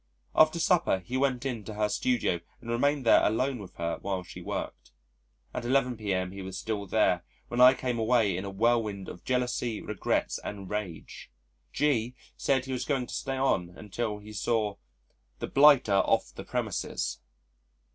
[0.33, 4.23] After supper, he went in to her studio and remained there alone with her while
[4.23, 4.89] she worked.
[5.53, 6.31] At 11 p.m.
[6.31, 10.67] he was still there when I came away in a whirlwind of jealousy, regrets, and
[10.67, 11.29] rage.
[11.71, 14.77] G said he was going to stay on until he saw
[15.37, 17.19] "the blighter off the premises."